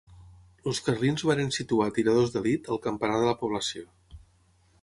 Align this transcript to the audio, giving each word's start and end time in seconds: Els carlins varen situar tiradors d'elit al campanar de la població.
Els 0.71 0.79
carlins 0.85 1.25
varen 1.31 1.53
situar 1.59 1.87
tiradors 1.99 2.33
d'elit 2.37 2.73
al 2.77 2.81
campanar 2.89 3.23
de 3.25 3.31
la 3.31 3.37
població. 3.45 3.87